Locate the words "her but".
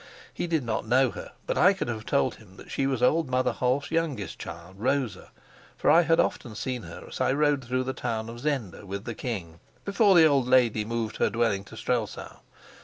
1.11-1.59